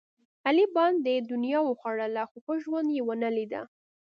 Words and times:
علي 0.47 0.65
باندې 0.75 1.13
دنیا 1.31 1.59
وخوړله، 1.63 2.23
خو 2.29 2.37
ښه 2.45 2.53
ژوند 2.63 2.89
یې 2.95 3.01
ونه 3.07 3.29
لیدا. 3.37 3.61